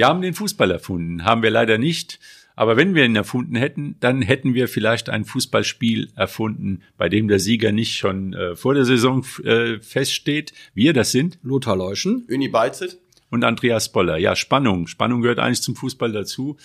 [0.00, 2.20] Wir haben den Fußball erfunden, haben wir leider nicht.
[2.56, 7.28] Aber wenn wir ihn erfunden hätten, dann hätten wir vielleicht ein Fußballspiel erfunden, bei dem
[7.28, 10.54] der Sieger nicht schon äh, vor der Saison äh, feststeht.
[10.72, 12.96] Wir, das sind Lothar Leuschen, Uni Beizet
[13.28, 14.16] und Andreas Boller.
[14.16, 14.86] Ja, Spannung.
[14.86, 16.56] Spannung gehört eigentlich zum Fußball dazu.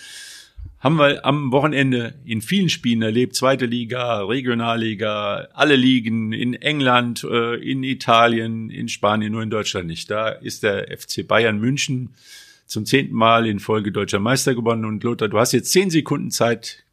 [0.80, 3.36] Haben wir am Wochenende in vielen Spielen erlebt.
[3.36, 9.88] Zweite Liga, Regionalliga, alle Ligen in England, äh, in Italien, in Spanien, nur in Deutschland
[9.88, 10.10] nicht.
[10.10, 12.14] Da ist der FC Bayern München
[12.66, 14.84] zum zehnten Mal in Folge deutscher Meister gewonnen.
[14.84, 16.84] Und Lothar, du hast jetzt zehn Sekunden Zeit,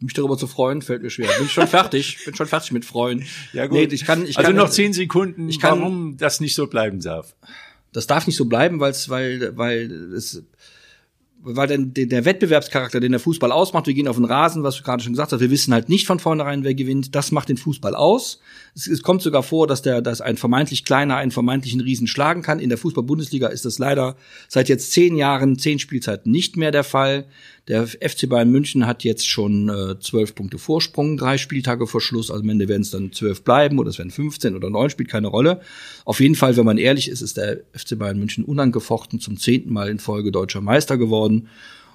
[0.00, 1.30] mich darüber zu freuen, fällt mir schwer.
[1.38, 3.24] Bin schon fertig, bin schon fertig mit Freuen.
[3.52, 3.78] Ja gut.
[3.78, 6.66] Nee, ich kann, ich also kann, noch zehn Sekunden, ich kann, warum das nicht so
[6.66, 7.36] bleiben darf.
[7.92, 10.42] Das darf nicht so bleiben, weil's, weil, weil es
[11.44, 14.84] weil denn der Wettbewerbscharakter, den der Fußball ausmacht, wir gehen auf den Rasen, was du
[14.84, 17.56] gerade schon gesagt hast, wir wissen halt nicht von vornherein, wer gewinnt, das macht den
[17.56, 18.38] Fußball aus.
[18.76, 22.42] Es, es kommt sogar vor, dass der, dass ein vermeintlich kleiner einen vermeintlichen Riesen schlagen
[22.42, 22.60] kann.
[22.60, 24.16] In der Fußball-Bundesliga ist das leider
[24.48, 27.26] seit jetzt zehn Jahren, zehn Spielzeiten nicht mehr der Fall.
[27.68, 32.30] Der FC Bayern München hat jetzt schon äh, zwölf Punkte Vorsprung, drei Spieltage vor Schluss.
[32.30, 35.08] Also am Ende werden es dann zwölf bleiben oder es werden 15 oder neun, spielt
[35.08, 35.60] keine Rolle.
[36.04, 39.72] Auf jeden Fall, wenn man ehrlich ist, ist der FC Bayern München unangefochten zum zehnten
[39.72, 41.48] Mal in Folge deutscher Meister geworden.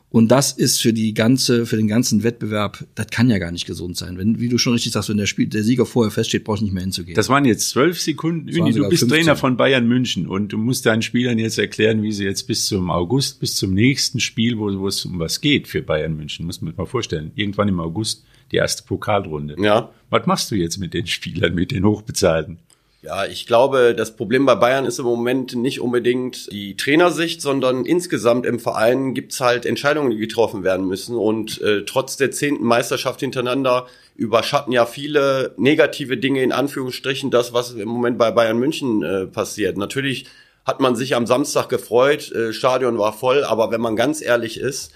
[0.09, 3.67] Und das ist für die ganze, für den ganzen Wettbewerb, das kann ja gar nicht
[3.67, 4.17] gesund sein.
[4.17, 6.65] Wenn, wie du schon richtig sagst, wenn der Spiel, der Sieger vorher feststeht, brauchst du
[6.65, 7.15] nicht mehr hinzugehen.
[7.15, 8.47] Das waren jetzt zwölf Sekunden.
[8.47, 9.09] Uni, du bist 15.
[9.09, 12.67] Trainer von Bayern München und du musst deinen Spielern jetzt erklären, wie sie jetzt bis
[12.67, 16.45] zum August, bis zum nächsten Spiel, wo, wo es um was geht für Bayern München,
[16.45, 17.31] muss man sich mal vorstellen.
[17.35, 19.57] Irgendwann im August die erste Pokalrunde.
[19.59, 19.91] Ja.
[20.09, 22.59] Was machst du jetzt mit den Spielern, mit den Hochbezahlten?
[23.07, 27.85] Ja, ich glaube, das Problem bei Bayern ist im Moment nicht unbedingt die Trainersicht, sondern
[27.85, 31.15] insgesamt im Verein gibt's halt Entscheidungen, die getroffen werden müssen.
[31.15, 37.53] Und äh, trotz der zehnten Meisterschaft hintereinander überschatten ja viele negative Dinge in Anführungsstrichen das,
[37.53, 39.77] was im Moment bei Bayern München äh, passiert.
[39.77, 40.25] Natürlich
[40.65, 44.59] hat man sich am Samstag gefreut, äh, Stadion war voll, aber wenn man ganz ehrlich
[44.59, 44.91] ist,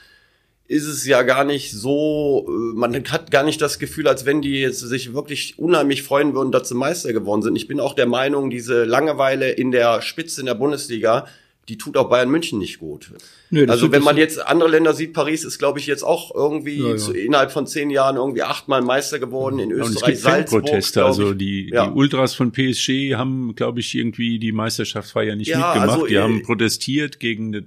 [0.71, 4.41] ist es ja gar nicht so, äh, man hat gar nicht das Gefühl, als wenn
[4.41, 7.57] die jetzt sich wirklich unheimlich freuen würden, dass sie Meister geworden sind.
[7.57, 11.27] Ich bin auch der Meinung, diese Langeweile in der Spitze in der Bundesliga,
[11.67, 13.11] die tut auch Bayern München nicht gut.
[13.49, 16.79] Nö, also wenn man jetzt andere Länder sieht, Paris ist, glaube ich, jetzt auch irgendwie
[16.79, 16.97] ja, ja.
[16.97, 19.89] Zu, innerhalb von zehn Jahren irgendwie achtmal Meister geworden in Österreich.
[19.89, 21.87] Und es gibt Salzburg, Proteste, also die, ja.
[21.87, 25.89] die Ultras von PSG haben, glaube ich, irgendwie die Meisterschaftsfeier nicht mitgemacht.
[25.89, 27.63] Also, die äh, haben protestiert gegen das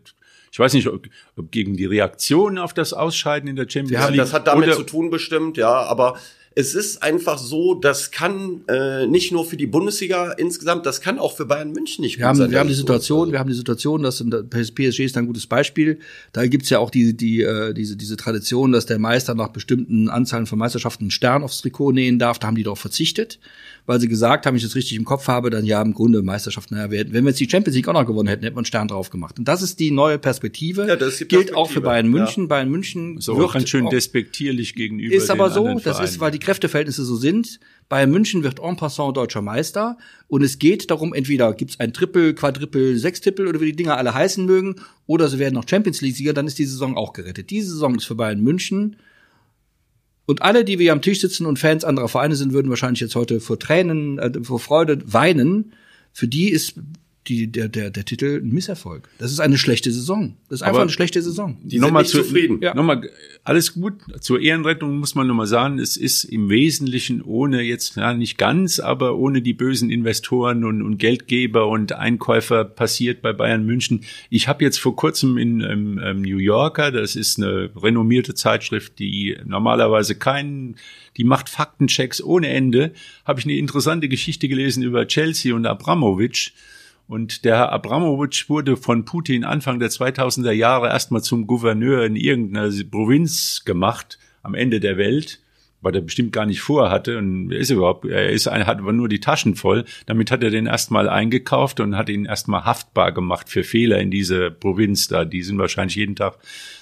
[0.54, 4.06] ich weiß nicht, ob, ob gegen die Reaktion auf das Ausscheiden in der Champions ja,
[4.06, 4.18] League.
[4.18, 6.16] Das hat damit zu tun bestimmt, ja, aber
[6.54, 11.18] es ist einfach so, das kann äh, nicht nur für die Bundesliga insgesamt, das kann
[11.18, 12.52] auch für Bayern München nicht wir haben, sein.
[12.52, 15.98] Wir haben die Situation, wir haben die Situation, dass PSG ist ein gutes Beispiel.
[16.32, 20.08] Da gibt's ja auch die, die, äh, diese, diese Tradition, dass der Meister nach bestimmten
[20.08, 22.38] Anzahlen von Meisterschaften einen Stern aufs Trikot nähen darf.
[22.38, 23.40] Da haben die doch verzichtet
[23.86, 26.70] weil sie gesagt haben, ich das richtig im Kopf habe, dann ja im Grunde Meisterschaft,
[26.70, 28.88] naja, wenn wir jetzt die Champions League auch noch gewonnen hätten, hätten wir einen Stern
[28.88, 29.38] drauf gemacht.
[29.38, 30.86] Und das ist die neue Perspektive.
[30.88, 31.44] Ja, das ist die Perspektive.
[31.44, 32.44] Gilt auch für Bayern München.
[32.44, 32.48] Ja.
[32.48, 35.14] Bayern München so wird ganz schön despektierlich gegenüber.
[35.14, 37.60] Ist aber so, das ist, weil die Kräfteverhältnisse so sind.
[37.90, 42.34] Bayern München wird en passant deutscher Meister und es geht darum, entweder gibt's ein Triple,
[42.34, 46.16] Quadriple, Sextippel oder wie die Dinger alle heißen mögen, oder sie werden noch Champions League
[46.16, 47.50] Sieger, dann ist die Saison auch gerettet.
[47.50, 48.96] Diese Saison ist für Bayern München
[50.26, 53.14] und alle, die wir am Tisch sitzen und Fans anderer Vereine sind, würden wahrscheinlich jetzt
[53.14, 55.72] heute vor Tränen, äh, vor Freude weinen.
[56.12, 56.74] Für die ist
[57.28, 59.08] die, der, der, der Titel ein Misserfolg.
[59.18, 60.36] Das ist eine schlechte Saison.
[60.48, 61.56] Das ist einfach Aber eine schlechte Saison.
[61.62, 62.58] Die sind nicht zu, zufrieden.
[62.60, 62.74] Ja.
[62.74, 63.08] Nochmal,
[63.44, 63.94] alles gut.
[64.20, 68.78] Zur Ehrenrettung muss man nochmal sagen, es ist im Wesentlichen ohne jetzt, ja, nicht ganz,
[68.78, 74.04] aber ohne die bösen Investoren und, und Geldgeber und Einkäufer passiert bei Bayern München.
[74.28, 78.98] Ich habe jetzt vor kurzem in ähm, ähm, New Yorker, das ist eine renommierte Zeitschrift,
[78.98, 80.76] die normalerweise keinen
[81.16, 82.92] die macht Faktenchecks ohne Ende,
[83.24, 86.52] habe ich eine interessante Geschichte gelesen über Chelsea und Abramovic.
[87.06, 92.16] Und der Herr Abramowitsch wurde von Putin Anfang der 2000er Jahre erstmal zum Gouverneur in
[92.16, 95.40] irgendeiner Provinz gemacht, am Ende der Welt,
[95.82, 97.18] weil er bestimmt gar nicht vorhatte.
[97.18, 99.84] Und er ist überhaupt, er ist, hat aber nur die Taschen voll.
[100.06, 104.10] Damit hat er den erstmal eingekauft und hat ihn erstmal haftbar gemacht für Fehler in
[104.10, 105.26] dieser Provinz da.
[105.26, 106.38] Die sind wahrscheinlich jeden Tag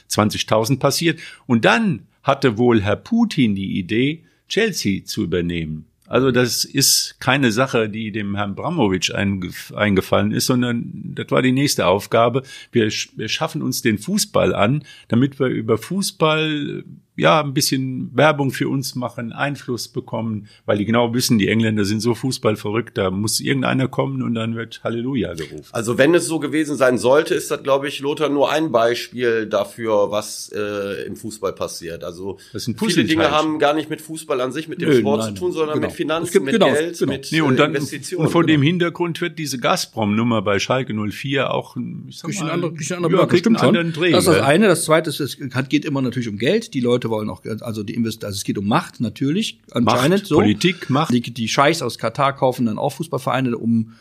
[0.08, 1.18] 20.000 passiert.
[1.46, 5.86] Und dann hatte wohl Herr Putin die Idee, Chelsea zu übernehmen.
[6.12, 11.52] Also das ist keine Sache, die dem Herrn Bramowitsch eingefallen ist, sondern das war die
[11.52, 12.42] nächste Aufgabe.
[12.70, 16.84] Wir, wir schaffen uns den Fußball an, damit wir über Fußball
[17.16, 21.84] ja, ein bisschen Werbung für uns machen, Einfluss bekommen, weil die genau wissen, die Engländer
[21.84, 25.68] sind so fußballverrückt, da muss irgendeiner kommen und dann wird Halleluja gerufen.
[25.72, 29.46] Also wenn es so gewesen sein sollte, ist das, glaube ich, Lothar, nur ein Beispiel
[29.46, 32.02] dafür, was äh, im Fußball passiert.
[32.02, 32.38] Also
[32.78, 35.40] viele Dinge haben gar nicht mit Fußball an sich, mit dem Nö, Sport nein, zu
[35.40, 35.88] tun, sondern genau.
[35.88, 37.12] mit Finanzen, gibt- mit genau, Geld, genau.
[37.12, 38.24] mit Nee, und äh, dann, Investitionen.
[38.26, 38.52] und vor genau.
[38.54, 41.76] dem Hintergrund wird diese Gazprom-Nummer bei Schalke 04 auch,
[42.08, 44.10] ich sag Bisschen mal, andere, bisschen andere ja, kriegt einen anderen Dreh.
[44.10, 44.44] das ist das ne?
[44.44, 44.66] eine.
[44.68, 45.38] Das zweite ist, es
[45.68, 46.74] geht immer natürlich um Geld.
[46.74, 50.26] Die Leute wollen auch, also die Invest also es geht um Macht natürlich, anscheinend Macht,
[50.26, 50.36] so.
[50.36, 51.12] Politik, Macht.
[51.12, 53.92] Die, die Scheichs aus Katar kaufen dann auch Fußballvereine, um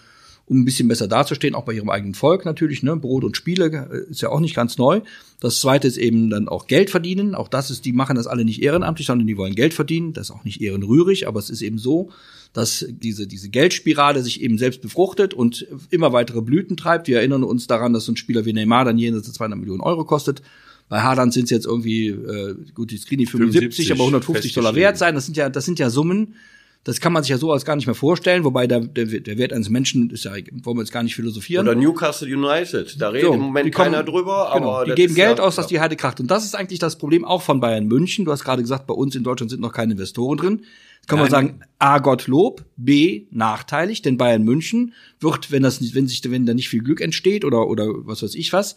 [0.52, 2.84] um ein bisschen besser dazustehen, auch bei ihrem eigenen Volk natürlich.
[2.84, 2.98] Ne?
[2.98, 5.00] Brot und Spiele äh, ist ja auch nicht ganz neu.
[5.40, 7.36] Das zweite ist eben dann auch Geld verdienen.
[7.36, 10.12] Auch das ist, die machen das alle nicht ehrenamtlich, sondern die wollen Geld verdienen.
[10.12, 12.10] Das ist auch nicht ehrenrührig, aber es ist eben so,
[12.52, 17.08] dass diese, diese Geldspirale sich eben selbst befruchtet und immer weitere Blüten treibt.
[17.08, 19.80] Wir erinnern uns daran, dass so ein Spieler wie Neymar dann jenseits der 200 Millionen
[19.80, 20.42] Euro kostet.
[20.90, 24.76] Bei Haaland sind es jetzt irgendwie, äh, gut, die Screening 75, 75 aber 150 Dollar
[24.76, 25.16] wert sein.
[25.16, 26.36] Das sind ja, das sind ja Summen,
[26.84, 29.38] das kann man sich ja so als gar nicht mehr vorstellen, wobei der, der, der
[29.38, 30.32] Wert eines Menschen ist ja,
[30.64, 31.68] wollen wir jetzt gar nicht philosophieren.
[31.68, 33.00] Oder Newcastle United.
[33.00, 35.56] Da redet So, im Moment kommen- keiner drüber, genau, aber die geben Geld ja, aus,
[35.58, 36.20] dass die Heide kracht.
[36.20, 38.26] Und das ist eigentlich das Problem auch von Bayern München.
[38.26, 40.62] Du hast gerade gesagt, bei uns in Deutschland sind noch keine Investoren drin.
[40.98, 41.32] Jetzt kann man Nein.
[41.32, 46.46] sagen, A, Gottlob, B, nachteilig, denn Bayern München wird, wenn das nicht, wenn sich, wenn
[46.48, 48.76] da nicht viel Glück entsteht oder, oder was weiß ich was,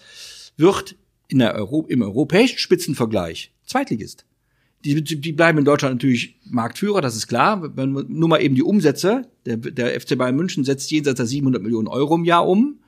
[0.56, 0.96] wird
[1.28, 4.26] in der Euro, im europäischen Spitzenvergleich Zweitligist.
[4.84, 7.76] Die, die bleiben in Deutschland natürlich Marktführer, das ist klar.
[7.76, 11.26] Wenn man nur mal eben die Umsätze, der, der FC Bayern München setzt jenseits der
[11.26, 12.78] 700 Millionen Euro im Jahr um.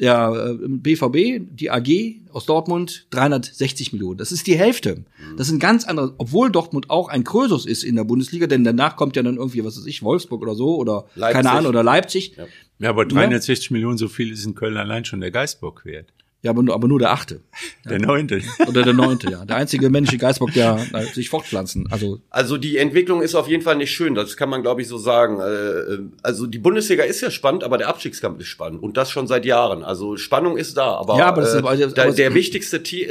[0.00, 1.88] Der äh, BVB, die AG
[2.32, 4.18] aus Dortmund, 360 Millionen.
[4.18, 5.04] Das ist die Hälfte.
[5.36, 8.96] Das sind ganz andere, obwohl Dortmund auch ein Krösus ist in der Bundesliga, denn danach
[8.96, 11.36] kommt ja dann irgendwie, was weiß ich, Wolfsburg oder so oder Leipzig.
[11.36, 12.34] keine Ahnung, oder Leipzig.
[12.36, 12.46] Ja.
[12.80, 16.12] Ja, aber 360 Millionen, so viel ist in Köln allein schon der Geistbock wert.
[16.44, 17.40] Ja, aber nur, aber nur der achte.
[17.88, 18.40] Der neunte.
[18.68, 19.44] Oder der neunte, ja.
[19.44, 21.86] Der einzige männliche Geistbock, der äh, sich fortpflanzen.
[21.90, 24.88] Also Also die Entwicklung ist auf jeden Fall nicht schön, das kann man glaube ich
[24.88, 25.40] so sagen.
[25.40, 29.26] Äh, Also die Bundesliga ist ja spannend, aber der Abstiegskampf ist spannend und das schon
[29.26, 29.82] seit Jahren.
[29.84, 33.10] Also Spannung ist da, aber, Ja, aber das ist- äh, aber- aber- der wichtigste Titel,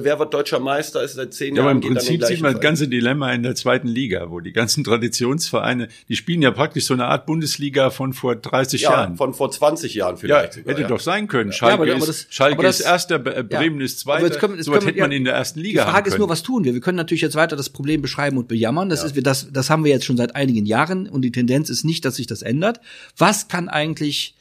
[0.00, 1.76] äh, wer wird deutscher Meister, ist seit zehn Ja, aber Jahren.
[1.78, 4.52] im geht dann Prinzip sieht man das ganze Dilemma in der zweiten Liga, wo die
[4.52, 9.16] ganzen Traditionsvereine, die spielen ja praktisch so eine Art Bundesliga von vor 30 ja, Jahren.
[9.16, 10.52] von vor 20 Jahren Ja, vielleicht.
[10.54, 10.88] sogar, hätte ja.
[10.88, 11.52] doch sein können.
[11.52, 14.26] Schalke, aber- aber ist, das- Schalke aber das- ist erster, äh, Bremen ist Aber zweiter.
[14.32, 16.06] jetzt können jetzt so was hätte man ja, in der ersten Die Liga Frage haben
[16.08, 16.74] ist nur, was tun wir?
[16.74, 18.88] Wir können natürlich jetzt weiter das Problem beschreiben und bejammern.
[18.88, 21.70] Das ist, wir- das, das haben wir jetzt schon seit einigen Jahren und die Tendenz
[21.70, 22.80] ist nicht, dass sich das ändert.
[23.16, 24.34] Was kann eigentlich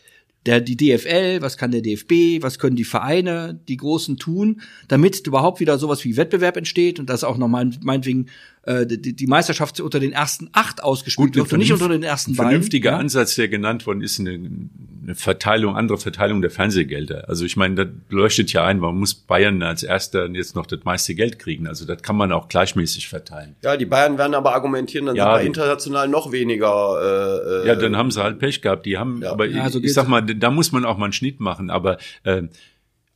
[0.45, 5.25] der, die DFL, was kann der DFB, was können die Vereine, die Großen tun, damit
[5.25, 8.25] überhaupt wieder sowas wie Wettbewerb entsteht und dass auch noch mein, meinetwegen
[8.65, 12.31] äh, die, die Meisterschaft unter den ersten acht ausgespielt wird und nicht unter den ersten
[12.31, 12.49] Ein beiden.
[12.51, 12.97] vernünftiger ja?
[12.97, 17.27] Ansatz, der genannt worden ist, eine, eine Verteilung, andere Verteilung der Fernsehgelder.
[17.27, 20.79] Also ich meine, das leuchtet ja ein, warum muss Bayern als erster jetzt noch das
[20.85, 21.67] meiste Geld kriegen?
[21.67, 23.55] Also das kann man auch gleichmäßig verteilen.
[23.63, 27.63] Ja, die Bayern werden aber argumentieren, dann Ja, sind wir international noch weniger.
[27.63, 28.85] Äh, Ja, dann haben sie halt Pech gehabt.
[28.85, 29.31] Die haben, Ja.
[29.31, 31.69] aber Ja, so ich, ich sag mal, da muss man auch mal einen Schnitt machen.
[31.69, 32.43] Aber äh,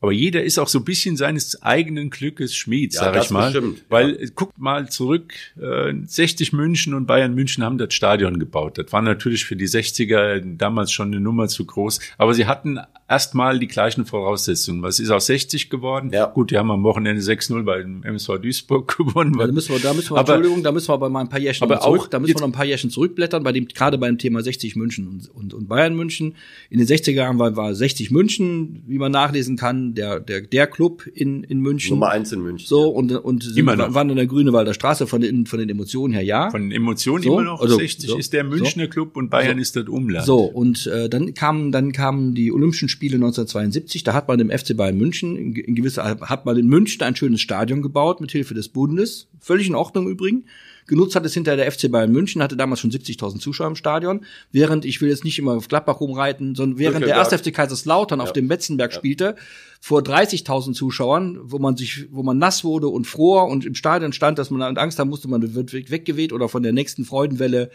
[0.01, 3.31] aber jeder ist auch so ein bisschen seines eigenen Glückes Schmied, Ja, sag das ich
[3.31, 3.51] mal.
[3.51, 8.37] bestimmt, Weil äh, guckt mal zurück, äh, 60 München und Bayern München haben das Stadion
[8.39, 8.77] gebaut.
[8.77, 11.99] Das war natürlich für die 60er damals schon eine Nummer zu groß.
[12.17, 12.79] Aber sie hatten
[13.09, 14.81] erstmal die gleichen Voraussetzungen.
[14.83, 16.11] Was ist aus 60 geworden?
[16.13, 16.25] Ja.
[16.27, 19.35] Gut, die haben am Wochenende 6-0 bei dem MSV Duisburg gewonnen.
[19.37, 21.39] Da müssen wir, da müssen wir, Aber- Entschuldigung, da müssen wir aber mal ein paar
[21.39, 23.97] Jährchen Aber zurück, auch da müssen wir noch ein paar Jährchen zurückblättern, bei dem, gerade
[23.97, 26.35] beim Thema 60 München und, und, und Bayern München.
[26.69, 30.67] In den 60er Jahren war, war 60 München, wie man nachlesen kann, der, der, der
[30.67, 31.91] Club in, in München.
[31.91, 32.67] Nummer eins in München.
[32.67, 33.93] So, und, und sind, Immer noch.
[33.93, 36.49] waren in der Grünewalder Straße von den, von den Emotionen her, ja.
[36.49, 37.61] Von den Emotionen So, immer noch.
[37.61, 40.25] also, 60 so, ist der Münchner Club und Bayern ist das Umland.
[40.25, 44.49] So, und äh, dann kamen dann kamen die Olympischen Spiele 1972, da hat man im
[44.49, 48.31] FC Bayern München in, in gewisser hat man in München ein schönes Stadion gebaut mit
[48.31, 50.45] Hilfe des Bundes, völlig in Ordnung übrigens.
[50.87, 54.25] Genutzt hat es hinterher der FC Bayern München, hatte damals schon 70.000 Zuschauer im Stadion,
[54.51, 57.33] während ich will jetzt nicht immer auf Gladbach rumreiten, sondern während der Bückelberg.
[57.33, 57.41] 1.
[57.41, 59.35] FC Kaiserslautern auf dem Betzenberg spielte,
[59.79, 64.11] vor 30.000 Zuschauern, wo man sich, wo man nass wurde und fror und im Stadion
[64.13, 67.69] stand, dass man Angst haben musste, man wird weg- weggeweht oder von der nächsten Freudenwelle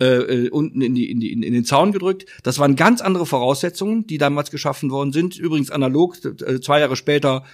[0.00, 2.26] äh, äh, unten in, die, in, die, in den Zaun gedrückt.
[2.44, 5.36] Das waren ganz andere Voraussetzungen, die damals geschaffen worden sind.
[5.38, 7.44] Übrigens analog, äh, zwei Jahre später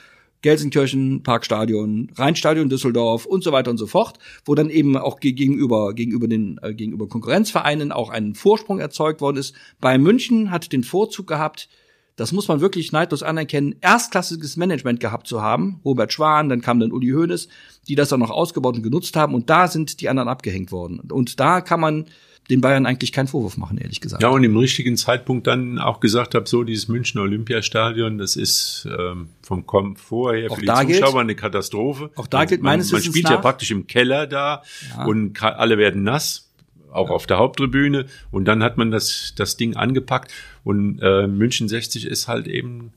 [0.44, 5.32] Gelsenkirchen, Parkstadion, Rheinstadion Düsseldorf und so weiter und so fort, wo dann eben auch ge-
[5.32, 9.54] gegenüber gegenüber den äh, gegenüber Konkurrenzvereinen auch ein Vorsprung erzeugt worden ist.
[9.80, 11.68] Bei München hat den Vorzug gehabt,
[12.16, 15.80] das muss man wirklich neidlos anerkennen, erstklassiges Management gehabt zu haben.
[15.82, 17.48] Robert Schwan, dann kam dann Uli Hoeneß,
[17.88, 21.00] die das dann noch ausgebaut und genutzt haben und da sind die anderen abgehängt worden.
[21.10, 22.04] Und da kann man
[22.50, 24.22] den Bayern eigentlich keinen Vorwurf machen, ehrlich gesagt.
[24.22, 28.86] Ja, und im richtigen Zeitpunkt dann auch gesagt habe, so dieses Münchner Olympiastadion, das ist
[28.98, 32.10] ähm, vom Komfort her Auch für die da gilt- Zuschauer eine Katastrophe.
[32.16, 34.62] Auch da gilt man, meines Man Wissens spielt ja nach- praktisch im Keller da
[35.06, 36.50] und ka- alle werden nass,
[36.92, 38.06] auch auf der Haupttribüne.
[38.30, 40.32] Und dann hat man das, das Ding angepackt.
[40.64, 42.92] Und äh, München 60 ist halt eben,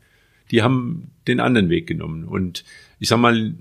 [0.51, 2.25] die haben den anderen Weg genommen.
[2.25, 2.63] Und
[3.00, 3.54] ich sag mal,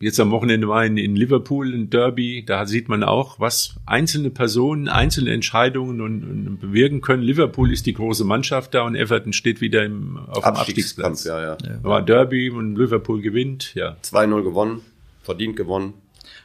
[0.00, 4.30] jetzt am Wochenende war in, in Liverpool ein Derby, da sieht man auch, was einzelne
[4.30, 7.22] Personen, einzelne Entscheidungen und, und bewirken können.
[7.22, 11.24] Liverpool ist die große Mannschaft da und Everton steht wieder im, auf dem Abstiegsplatz.
[11.24, 11.56] Ja, ja.
[11.62, 11.82] ja.
[11.82, 13.96] War Derby und Liverpool gewinnt, ja.
[14.02, 14.80] 2-0 gewonnen,
[15.22, 15.94] verdient gewonnen.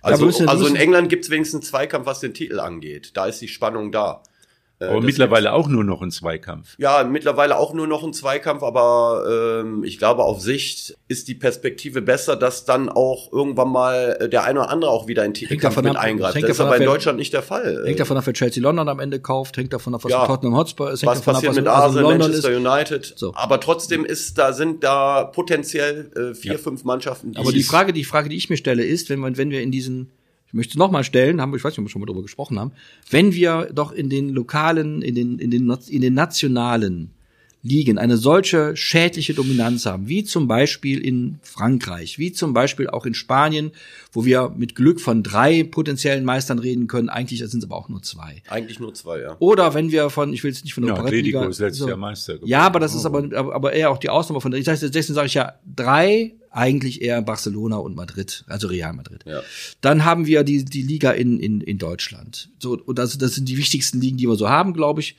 [0.01, 3.11] Also, also in England gibt's wenigstens Zweikampf, was den Titel angeht.
[3.15, 4.23] Da ist die Spannung da.
[4.79, 6.75] Äh, aber mittlerweile auch nur noch ein Zweikampf.
[6.77, 11.35] Ja, mittlerweile auch nur noch ein Zweikampf, aber ähm, ich glaube, auf Sicht ist die
[11.35, 15.33] Perspektive besser, dass dann auch irgendwann mal äh, der eine oder andere auch wieder in
[15.33, 16.41] Titelkampf mit ab, eingreift.
[16.41, 17.83] Das ist aber in Deutschland nicht der Fall.
[17.85, 20.55] Hängt davon ab, wer Chelsea London am Ende kauft, hängt davon ab, was ja, Tottenham
[20.55, 22.57] Hotspur ist, hängt was davon passiert ab, was mit Arsenal, Manchester ist.
[22.57, 23.13] United.
[23.17, 23.33] So.
[23.35, 26.57] Aber trotzdem ist da sind da potenziell äh, vier, ja.
[26.57, 27.33] fünf Mannschaften.
[27.33, 29.61] Die aber die Frage, die Frage, die ich mir stelle, ist, wenn man, wenn wir
[29.61, 30.09] in diesen
[30.49, 32.23] ich möchte es nochmal stellen, haben wir, ich weiß nicht, ob wir schon mal darüber
[32.23, 32.71] gesprochen haben,
[33.11, 37.11] wenn wir doch in den lokalen, in den, in den, in den nationalen
[37.61, 43.05] Ligen eine solche schädliche Dominanz haben, wie zum Beispiel in Frankreich, wie zum Beispiel auch
[43.05, 43.71] in Spanien,
[44.11, 47.89] wo wir mit Glück von drei potenziellen Meistern reden können, eigentlich sind es aber auch
[47.89, 48.41] nur zwei.
[48.47, 49.35] Eigentlich nur zwei, ja.
[49.39, 51.45] Oder wenn wir von, ich will jetzt nicht von der ja, Operettenliga.
[51.45, 52.49] ist letztes so, Jahr Meister geworden.
[52.49, 55.27] Ja, aber das ist aber, aber eher auch die Ausnahme von, ich sage, deswegen sage
[55.27, 59.23] ich ja drei, eigentlich eher Barcelona und Madrid, also Real Madrid.
[59.25, 59.41] Ja.
[59.81, 62.49] Dann haben wir die, die Liga in, in, in Deutschland.
[62.59, 65.15] So, und das, das sind die wichtigsten Ligen, die wir so haben, glaube ich.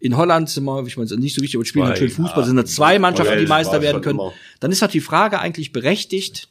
[0.00, 2.56] In Holland sind wir, ich meine, nicht so wichtig, aber spielen natürlich Fußball, ja, sind
[2.56, 4.18] da zwei Mannschaften, die Meister werden können.
[4.18, 4.32] Immer.
[4.60, 6.50] Dann ist halt die Frage eigentlich berechtigt.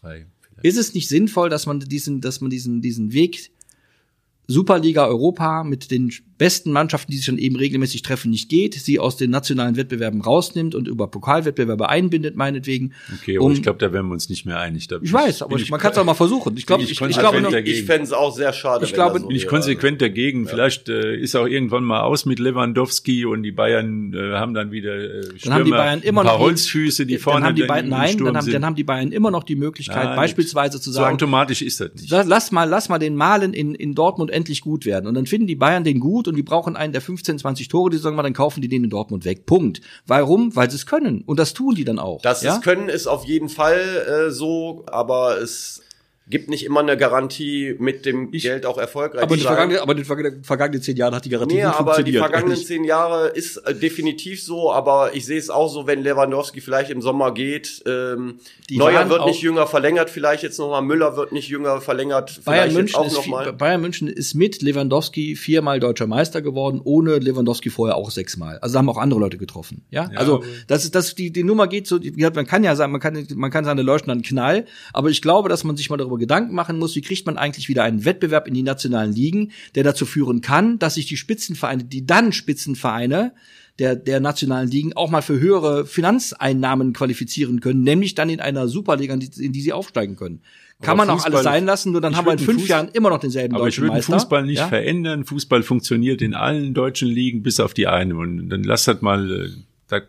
[0.62, 3.52] Ist es nicht sinnvoll, dass man diesen, dass man diesen, diesen Weg
[4.48, 6.12] Superliga Europa mit den
[6.44, 10.20] besten Mannschaften, die sich dann eben regelmäßig treffen, nicht geht, sie aus den nationalen Wettbewerben
[10.20, 12.92] rausnimmt und über Pokalwettbewerbe einbindet, meinetwegen.
[13.18, 14.90] Okay, aber um, ich glaube, da wären wir uns nicht mehr einig.
[14.90, 16.58] Da ich weiß, aber ich, man kann es auch mal versuchen.
[16.58, 18.84] Ich glaube, ich, ich, ich, glaube, ich fände es auch sehr schade.
[18.84, 20.44] Ich glaube, so bin ich konsequent dagegen.
[20.44, 20.50] Ja.
[20.50, 24.72] Vielleicht äh, ist auch irgendwann mal aus mit Lewandowski und die Bayern äh, haben dann
[24.72, 27.48] wieder äh, Stürmer, dann haben die Bayern immer ein paar noch Holzfüße, die vorne dann
[27.48, 30.18] haben die Bayern, nein, dann haben, dann haben die Bayern immer noch die Möglichkeit, nein,
[30.18, 32.12] beispielsweise zu sagen, so automatisch ist das nicht.
[32.12, 35.48] Lass mal, lass mal den Malen in in Dortmund endlich gut werden und dann finden
[35.48, 38.24] die Bayern den gut und die brauchen einen, der 15, 20 Tore die Saison mal,
[38.24, 39.46] dann kaufen die den in Dortmund weg.
[39.46, 39.82] Punkt.
[40.08, 40.56] Warum?
[40.56, 41.22] Weil sie es können.
[41.26, 42.22] Und das tun die dann auch.
[42.22, 42.60] Das ja?
[42.60, 45.82] können ist auf jeden Fall äh, so, aber es
[46.26, 49.78] gibt nicht immer eine Garantie, mit dem ich, Geld auch erfolgreich aber zu sein.
[49.78, 52.86] Aber die vergangenen, vergangenen zehn Jahre hat die Garantie nee, nicht aber die vergangenen zehn
[52.86, 57.02] Jahre ist äh, definitiv so, aber ich sehe es auch so, wenn Lewandowski vielleicht im
[57.02, 57.84] Sommer geht.
[57.86, 58.40] Ähm,
[58.70, 62.74] die Neuer wird nicht jünger verlängert, vielleicht jetzt nochmal, Müller wird nicht jünger verlängert, Bayern
[62.74, 63.52] München, auch noch mal.
[63.52, 68.60] Bayern München ist mit Lewandowski viermal deutscher Meister geworden, ohne Lewandowski vorher auch sechsmal.
[68.60, 69.84] Also da haben auch andere Leute getroffen.
[69.90, 72.00] Ja, ja also das ist das die die Nummer geht so.
[72.34, 75.50] Man kann ja sagen, man kann man kann seine Leuchten dann Knall, aber ich glaube,
[75.50, 78.48] dass man sich mal darüber Gedanken machen muss, wie kriegt man eigentlich wieder einen Wettbewerb
[78.48, 83.34] in die nationalen Ligen, der dazu führen kann, dass sich die Spitzenvereine, die dann Spitzenvereine
[83.80, 88.68] der, der nationalen Ligen auch mal für höhere Finanzeinnahmen qualifizieren können, nämlich dann in einer
[88.68, 90.42] Superliga, in die, in die sie aufsteigen können.
[90.82, 92.68] Kann aber man Fußball, auch alles sein lassen, nur dann haben wir in fünf Fuß
[92.68, 94.00] Jahren immer noch denselben aber deutschen Meister.
[94.00, 94.68] ich würde Fußball nicht ja?
[94.68, 95.24] verändern.
[95.24, 98.16] Fußball funktioniert in allen deutschen Ligen bis auf die eine.
[98.16, 99.50] Und dann lasst halt mal äh,
[99.88, 100.02] da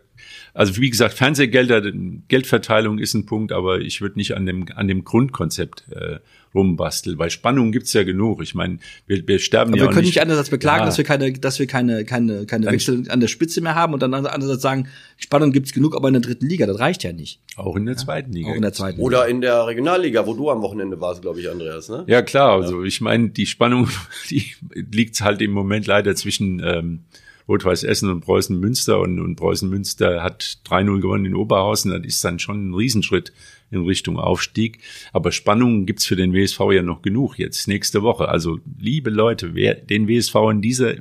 [0.55, 1.81] also wie gesagt, Fernsehgelder,
[2.29, 6.19] Geldverteilung ist ein Punkt, aber ich würde nicht an dem, an dem Grundkonzept äh,
[6.55, 8.41] rumbasteln, weil Spannung gibt's ja genug.
[8.41, 10.85] Ich meine, wir, wir sterben aber ja wir können nicht anders als beklagen, ja.
[10.85, 14.01] dass wir keine, dass wir keine, keine, keine Wechsel an der Spitze mehr haben und
[14.01, 17.41] dann andererseits sagen, Spannung gibt's genug, aber in der dritten Liga, das reicht ja nicht.
[17.57, 18.51] Auch in der zweiten Liga.
[18.51, 19.05] Auch in der zweiten Liga.
[19.05, 22.05] Oder in der Regionalliga, wo du am Wochenende warst, glaube ich, Andreas, ne?
[22.07, 22.53] Ja, klar.
[22.53, 23.89] Also ich meine, die Spannung,
[24.29, 27.01] die liegt halt im Moment leider zwischen ähm,
[27.47, 31.91] Rot-Weiß Essen und Preußen Münster und, und Preußen Münster hat 3-0 gewonnen in Oberhausen.
[31.91, 33.33] Das ist dann schon ein Riesenschritt
[33.71, 34.79] in Richtung Aufstieg.
[35.13, 38.29] Aber Spannungen gibt's für den WSV ja noch genug jetzt, nächste Woche.
[38.29, 40.95] Also, liebe Leute, wer den WSV in dieser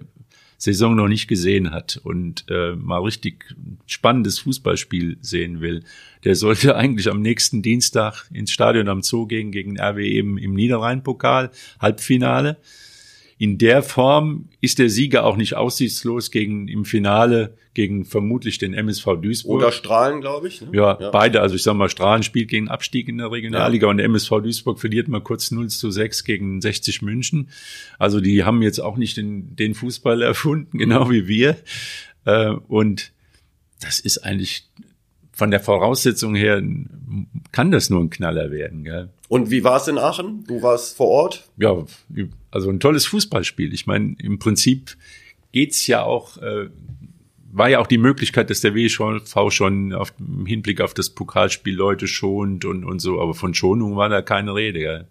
[0.59, 3.55] Saison noch nicht gesehen hat und äh, mal richtig
[3.87, 5.83] spannendes Fußballspiel sehen will,
[6.25, 10.55] der sollte eigentlich am nächsten Dienstag ins Stadion am Zoo gehen gegen RW eben im
[10.55, 12.59] Niederrhein-Pokal, Halbfinale
[13.45, 18.73] in der Form ist der Sieger auch nicht aussichtslos gegen im Finale gegen vermutlich den
[18.73, 19.59] MSV Duisburg.
[19.59, 20.63] Oder Strahlen, glaube ich.
[20.63, 20.69] Ne?
[20.73, 21.43] Ja, ja, beide.
[21.43, 23.91] Also ich sag mal, Strahlen spielt gegen Abstieg in der Regionalliga ja.
[23.91, 27.51] und der MSV Duisburg verliert mal kurz 0 zu 6 gegen 60 München.
[27.99, 31.59] Also die haben jetzt auch nicht den, den Fußball erfunden, genau wie wir.
[32.25, 33.13] Äh, und
[33.83, 34.71] das ist eigentlich
[35.35, 36.63] von der Voraussetzung her
[37.53, 38.85] kann das nur ein Knaller werden.
[38.85, 39.11] Gell?
[39.29, 40.45] Und wie war es in Aachen?
[40.47, 41.49] Du warst vor Ort?
[41.57, 41.85] Ja,
[42.51, 43.75] also ein tolles Fußballspiel.
[43.75, 44.97] Ich meine, im Prinzip
[45.51, 46.69] geht's ja auch, äh,
[47.53, 51.75] war ja auch die Möglichkeit, dass der WSV schon auf, im Hinblick auf das Pokalspiel
[51.75, 54.79] Leute schont und, und so, aber von Schonung war da keine Rede.
[54.79, 55.09] Gell?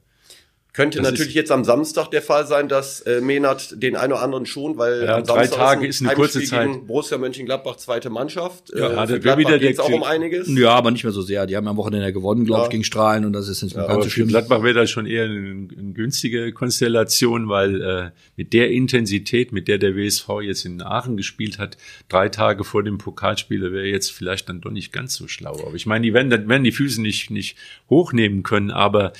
[0.75, 4.13] Könnte Das natürlich ist- jetzt am Samstag der Fall sein, dass äh, Menard den einen
[4.13, 6.67] oder anderen schon, weil Ja, am drei Tage ein ist eine kurze Zeit.
[6.67, 8.71] gegen Borussia Mönchengladbach, zweite Mannschaft.
[8.75, 10.47] Ja, äh, das Gladbach wieder der geht's auch um einiges.
[10.49, 11.45] Ja, aber nicht mehr so sehr.
[11.45, 12.65] Die haben am Wochenende gewonnen, glaube Ja.
[12.65, 14.29] ich, gegen Strahlen und das ist nicht mehr ganz so für schlimm.
[14.29, 15.37] Gladbach wäre das schon eher eine,
[15.77, 21.17] eine günstige Konstellation, weil äh, mit der Intensität, mit der der WSV jetzt in Aachen
[21.17, 21.77] gespielt hat,
[22.09, 25.53] drei Tage vor dem Pokalspiel, wäre jetzt vielleicht dann doch nicht ganz so schlau.
[25.67, 27.57] Aber ich meine, die werden, werden die Füße nicht, nicht
[27.91, 29.13] hochnehmen können, aber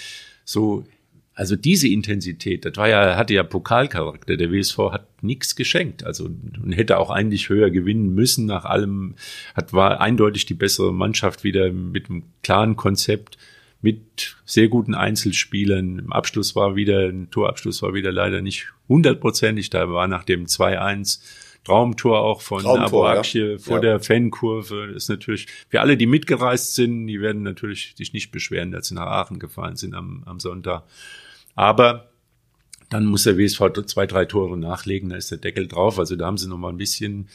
[0.45, 0.83] so,
[1.35, 4.37] also diese Intensität, das war ja, hatte ja Pokalcharakter.
[4.37, 6.03] Der WSV hat nichts geschenkt.
[6.05, 8.45] Also und hätte auch eigentlich höher gewinnen müssen.
[8.45, 9.15] Nach allem
[9.55, 13.37] hat war eindeutig die bessere Mannschaft wieder mit einem klaren Konzept
[13.81, 15.99] mit sehr guten Einzelspielern.
[15.99, 19.71] Im Abschluss war wieder, ein Torabschluss war wieder leider nicht hundertprozentig.
[19.71, 21.19] Da war nach dem 2-1
[21.65, 23.57] Traumtor auch von Abu ja.
[23.57, 23.79] Vor Ja.
[23.81, 24.87] der Fankurve.
[24.87, 28.87] Das ist natürlich für alle, die mitgereist sind, die werden natürlich sich nicht beschweren, dass
[28.87, 30.83] sie nach Aachen gefahren sind am, am Sonntag.
[31.55, 32.09] Aber
[32.89, 35.99] dann muss der WSV zwei, drei Tore nachlegen, da ist der Deckel drauf.
[35.99, 37.27] Also da haben sie noch mal ein bisschen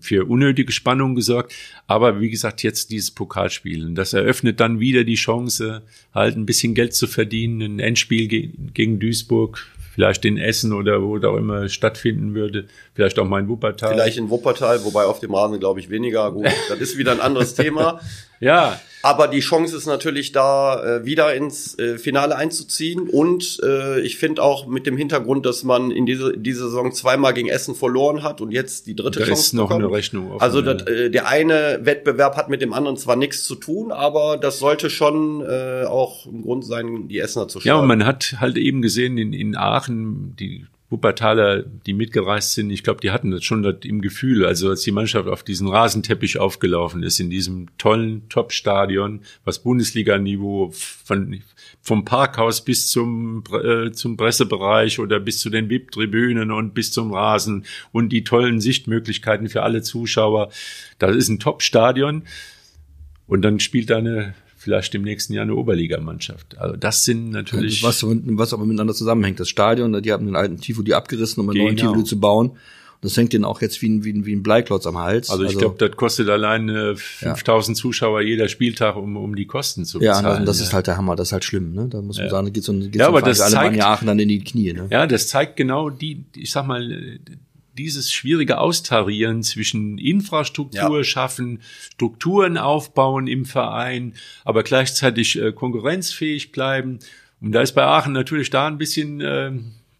[0.00, 1.52] für unnötige Spannung gesorgt.
[1.86, 3.84] Aber wie gesagt, jetzt dieses Pokalspiel.
[3.84, 5.82] Und das eröffnet dann wieder die Chance,
[6.14, 7.62] halt ein bisschen Geld zu verdienen.
[7.62, 12.66] Ein Endspiel ge gegen Duisburg, vielleicht in Essen oder wo da auch immer stattfinden würde.
[12.94, 13.94] Vielleicht auch mal in Wuppertal.
[13.94, 16.30] Vielleicht in Wuppertal, wobei auf dem Rasen glaube ich weniger.
[16.30, 18.00] Gut, das ist wieder ein anderes Thema.
[18.40, 23.08] Ja, Aber die Chance ist natürlich da, äh, wieder ins äh, Finale einzuziehen.
[23.08, 27.34] Und äh, ich finde auch mit dem Hintergrund, dass man in diese, diese Saison zweimal
[27.34, 29.84] gegen Essen verloren hat und jetzt die dritte da Chance ist noch bekommt.
[29.84, 30.40] eine Rechnung offen.
[30.42, 30.72] Also ja.
[30.74, 34.58] das, äh, der eine Wettbewerb hat mit dem anderen zwar nichts zu tun, aber das
[34.58, 37.80] sollte schon äh, auch ein Grund sein, die Essener zu Ja, schlagen.
[37.82, 42.82] und man hat halt eben gesehen in, in Aachen, die Wuppertaler, die mitgereist sind, ich
[42.82, 44.44] glaube, die hatten das schon im Gefühl.
[44.44, 50.70] Also als die Mannschaft auf diesen Rasenteppich aufgelaufen ist, in diesem tollen Top-Stadion, was Bundesliga-Niveau
[50.72, 51.42] von,
[51.80, 57.12] vom Parkhaus bis zum, äh, zum Pressebereich oder bis zu den VIP-Tribünen und bis zum
[57.12, 60.50] Rasen und die tollen Sichtmöglichkeiten für alle Zuschauer.
[60.98, 62.24] Das ist ein Top-Stadion.
[63.26, 66.58] Und dann spielt eine, vielleicht im nächsten Jahr eine Oberligamannschaft.
[66.58, 67.82] Also das sind natürlich.
[67.82, 69.38] was, was aber miteinander zusammenhängt.
[69.38, 71.90] Das Stadion, die haben den alten Tivoli abgerissen, um einen neuen Genau.
[71.92, 72.48] Tivoli zu bauen.
[72.50, 72.58] Und
[73.10, 75.28] das hängt denen auch jetzt wie ein, wie ein, wie ein Bleiklotz am Hals.
[75.28, 79.84] also ich glaube, das kostet allein äh, 5000 Zuschauer jeder Spieltag, um, um die Kosten
[79.84, 80.46] zu ja, bezahlen.
[80.46, 81.86] das, das ist halt der Hammer, das ist halt schlimm, ne?
[81.90, 82.30] Da muss man Ja.
[82.30, 84.28] sagen, da geht so ein, geht's Ja, um aber das alle zeigt- Aachen dann in
[84.30, 84.86] die Knie, ne?
[84.90, 87.18] Ja, das zeigt genau die, ich sag mal,
[87.76, 91.04] dieses schwierige Austarieren zwischen Infrastruktur Ja.
[91.04, 91.60] schaffen,
[91.94, 96.98] Strukturen aufbauen im Verein, aber gleichzeitig äh, konkurrenzfähig bleiben.
[97.40, 99.52] Und da ist bei Aachen natürlich da ein bisschen äh,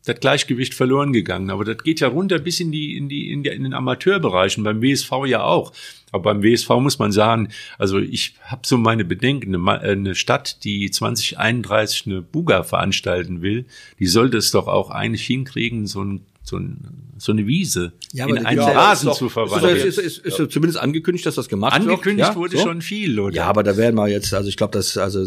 [0.05, 1.51] das Gleichgewicht verloren gegangen.
[1.51, 4.63] Aber das geht ja runter bis in die, in die, in, die, in den Amateurbereichen,
[4.63, 5.73] beim WSV ja auch.
[6.13, 10.15] Aber beim WSV muss man sagen, also ich habe so meine Bedenken, eine, äh, eine
[10.15, 13.65] Stadt, die 2031 eine Buga veranstalten will,
[13.99, 16.79] die sollte es doch auch eigentlich hinkriegen, so ein so, ein,
[17.19, 19.77] so eine Wiese Ja, in einen Rasen ist zu ist Also verwandeln.
[19.89, 21.89] es ist, ist, ist, zumindest angekündigt, dass das gemacht wird.
[21.89, 22.63] Angekündigt ja, wurde so.
[22.63, 23.35] schon viel, oder?
[23.35, 25.25] Ja, aber da werden wir jetzt, also ich glaube, dass, also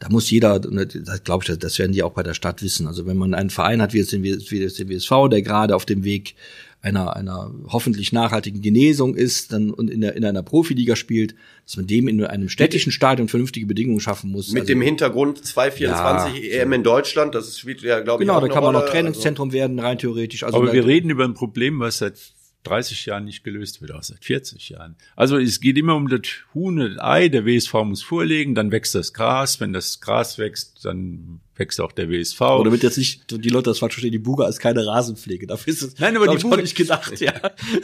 [0.00, 2.86] da muss jeder, ne, das glaube ich, das werden die auch bei der Stadt wissen.
[2.86, 5.42] Also wenn man einen Verein hat wie jetzt den, W- wie jetzt den WSV, der
[5.42, 6.34] gerade auf dem Weg
[6.80, 11.76] einer, einer hoffentlich nachhaltigen Genesung ist dann und in, der, in einer Profiliga spielt, dass
[11.76, 14.52] man dem in einem städtischen Stadion vernünftige Bedingungen schaffen muss.
[14.52, 18.38] Mit also, dem Hintergrund 224 Ja, EM in Deutschland, das spielt ja, glaube ich, Genau,
[18.38, 18.92] auch da kann man noch Rolle.
[18.92, 20.44] Trainingszentrum werden, rein theoretisch.
[20.44, 22.14] Also Aber wir reden über ein Problem, was seit
[22.64, 24.96] 30 Jahren nicht gelöst wird, auch seit 40 Jahren.
[25.16, 26.20] Also es geht immer um das
[26.54, 27.28] Huhn und das Ei.
[27.28, 29.60] Der WSV muss vorlegen, dann wächst das Gras.
[29.60, 32.40] Wenn das Gras wächst, dann wächst auch der WSV.
[32.40, 35.46] Aber damit jetzt nicht die Leute das falsch verstehen, die Buga ist keine Rasenpflege.
[35.46, 37.32] Dafür ist es Nein, aber die Buga- nicht gedacht, ja.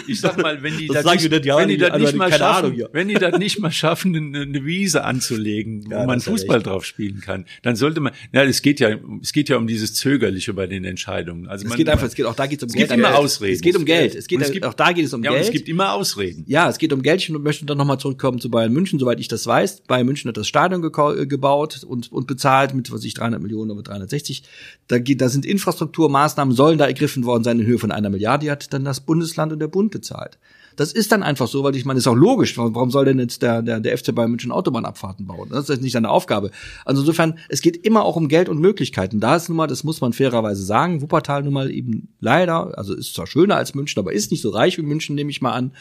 [0.06, 2.64] Ich sag mal, wenn die Das das, nicht, ja, wenn die das nicht mal schaffen,
[2.66, 2.86] Ahnung, ja.
[2.92, 6.84] wenn die das nicht mal schaffen, eine, Wiese anzulegen, Ja, wo man das Fußball drauf
[6.84, 10.54] spielen kann, dann sollte man, ja, es geht ja, es geht ja um dieses Zögerliche
[10.54, 11.46] bei den Entscheidungen.
[11.48, 12.88] Also Es man, geht einfach, es geht auch da geht es um es Geld.
[12.90, 13.14] gibt immer.
[13.18, 13.54] Ausreden.
[13.54, 14.14] Es geht um Geld.
[14.14, 15.46] Es geht, Und es gibt- auch da geht es um ja, und Geld.
[15.46, 16.44] es gibt immer Ausreden.
[16.46, 17.20] ja, es geht um Geld.
[17.22, 19.82] Ich möchte dann nochmal zurückkommen zu Bayern München, soweit ich das weiß.
[19.86, 23.82] Bayern München hat das Stadion gebaut und, und bezahlt mit, was ich, 300 Millionen oder
[23.82, 24.42] 360.
[24.88, 28.46] Da, geht, da sind Infrastrukturmaßnahmen, sollen da ergriffen worden sein in Höhe von einer Milliarde.
[28.46, 30.38] Die hat dann das Bundesland und der Bund gezahlt.
[30.76, 32.58] Das ist dann einfach so, weil ich meine, ist auch logisch.
[32.58, 35.48] Warum soll denn jetzt der, der, der FC Bayern München Autobahnabfahrten bauen?
[35.50, 36.50] Das ist nicht seine Aufgabe.
[36.84, 39.20] Also insofern, es geht immer auch um Geld und Möglichkeiten.
[39.20, 42.94] Da ist nun mal, das muss man fairerweise sagen, Wuppertal nun mal eben leider, also
[42.94, 45.52] ist zwar schöner als München, aber ist nicht so reich wie München, nehme ich mal
[45.52, 45.72] an.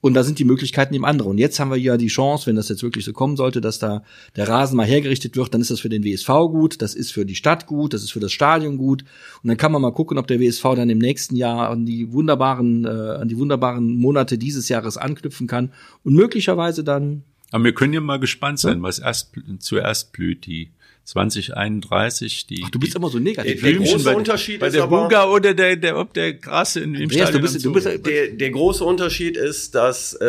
[0.00, 1.28] Und da sind die Möglichkeiten eben andere.
[1.28, 3.78] Und jetzt haben wir ja die Chance, wenn das jetzt wirklich so kommen sollte, dass
[3.78, 4.02] da
[4.36, 7.24] der Rasen mal hergerichtet wird, dann ist das für den WSV gut, das ist für
[7.24, 9.04] die Stadt gut, das ist für das Stadion gut.
[9.42, 12.12] Und dann kann man mal gucken, ob der WSV dann im nächsten Jahr an die
[12.12, 15.72] wunderbaren, äh, an die wunderbaren Monate dieses Jahres anknüpfen kann
[16.04, 20.72] und möglicherweise dann Aber wir können ja mal gespannt sein, was erst, zuerst blüht, die
[21.06, 22.46] 2031.
[22.48, 23.62] Die, Ach, du bist die, immer so negativ.
[23.62, 26.34] Der, der große bei, Unterschied bei ist der aber, Bunga oder der, der, ob der
[26.34, 30.14] Gras in, im Andreas, Stadion du bist, du bist, der, der große Unterschied ist, dass
[30.20, 30.24] äh,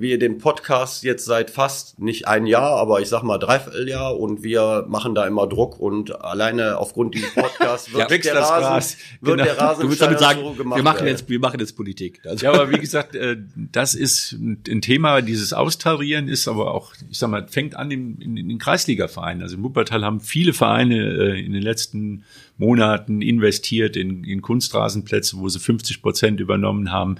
[0.00, 4.42] wir den Podcast jetzt seit fast nicht ein Jahr, aber ich sag mal Dreivierteljahr und
[4.42, 8.50] wir machen da immer Druck und alleine aufgrund dieses Podcasts wird, Ja, wächst der, das
[8.50, 8.96] Rasen, Gras.
[9.20, 9.44] wird Genau.
[9.44, 12.20] der Rasen du willst damit sagen, so gemacht wir machen jetzt, wir machen jetzt Politik.
[12.26, 16.92] Also, Ja, aber wie gesagt, äh, das ist ein Thema, dieses Austarieren ist aber auch,
[17.08, 19.42] ich sag mal, fängt an in, in, in den Kreisliga-Vereinen.
[19.42, 22.24] Also in Wuppertal haben viele Vereine äh, in den letzten
[22.56, 27.16] Monaten investiert in, in Kunstrasenplätze, wo sie 50 Prozent übernommen haben.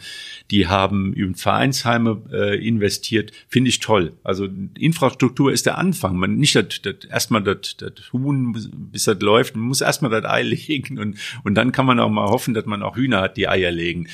[0.51, 3.31] Die haben in Vereinsheime äh, investiert.
[3.46, 4.14] Finde ich toll.
[4.24, 6.16] Also Infrastruktur ist der Anfang.
[6.16, 8.53] Man nicht das, das erstmal das, das Huhn,
[8.90, 9.55] bis das läuft.
[9.55, 12.66] Man muss erstmal das Ei legen und, und dann kann man auch mal hoffen, dass
[12.66, 14.09] man auch Hühner hat, die Eier legen.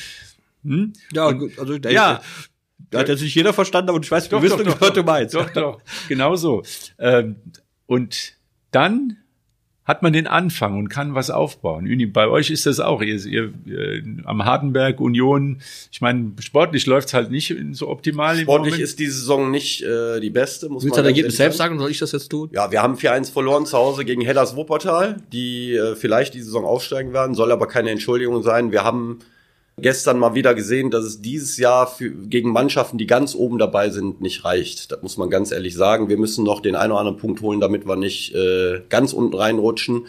[0.65, 0.93] Hm?
[1.13, 2.23] ja, gut, also, da, Ja.
[2.91, 5.35] da hat jetzt nicht jeder verstanden, aber ich weiß, du wirst, was du meinst.
[5.35, 6.63] Doch, doch, genau so.
[6.99, 7.37] Ähm,
[7.87, 8.34] und
[8.75, 9.19] dann
[9.85, 11.85] hat man den Anfang und kann was aufbauen.
[11.85, 13.03] Uni, bei euch ist das auch.
[13.03, 15.61] Ihr, ihr äh, am Hardenberg Union,
[15.93, 20.21] ich meine, sportlich läuft's halt nicht so optimal im Sportlich ist die Saison nicht äh,
[20.21, 21.79] die beste, muss Willst man du das Ergebnis selbst sagen.
[21.79, 22.49] soll ich das jetzt tun?
[22.53, 26.65] Ja, wir haben 4-1 verloren zu Hause gegen Hellas Wuppertal, die äh, vielleicht die Saison
[26.65, 28.73] aufsteigen werden, soll aber keine Entschuldigung sein.
[28.73, 29.19] Wir haben
[29.79, 33.91] gestern mal wieder gesehen, dass es dieses Jahr für, gegen Mannschaften, die ganz oben dabei
[33.91, 34.93] sind, nicht reicht.
[34.93, 36.09] Das muss man ganz ehrlich sagen.
[36.09, 39.35] Wir müssen noch den einen oder anderen Punkt holen, damit wir nicht äh, ganz unten
[39.35, 40.07] reinrutschen.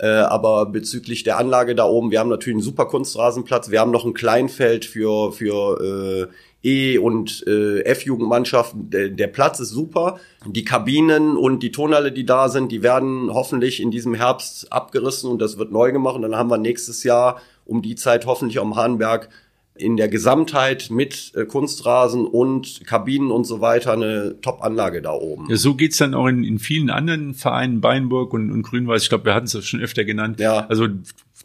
[0.00, 3.70] Äh, aber bezüglich der Anlage da oben, wir haben natürlich einen super Kunstrasenplatz.
[3.70, 8.90] Wir haben noch ein Kleinfeld für, für äh, E- und äh, F-Jugendmannschaften.
[8.90, 10.18] Der, der Platz ist super.
[10.46, 15.30] Die Kabinen und die Tonhalle, die da sind, die werden hoffentlich in diesem Herbst abgerissen
[15.30, 16.16] und das wird neu gemacht.
[16.16, 19.28] Und dann haben wir nächstes Jahr um die Zeit hoffentlich am Hahnberg
[19.76, 25.46] in der Gesamtheit mit äh, Kunstrasen und Kabinen und so weiter eine Top-Anlage da oben.
[25.48, 29.04] Ja, so geht's dann auch in, in vielen anderen Vereinen, Beinburg und, und Grünweiß.
[29.04, 30.40] Ich glaube, wir hatten es schon öfter genannt.
[30.40, 30.66] Ja.
[30.66, 30.88] Also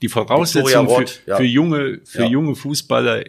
[0.01, 1.35] die Voraussetzung Victoria für, ja.
[1.37, 2.29] für junge, für Ja.
[2.29, 3.23] junge Fußballer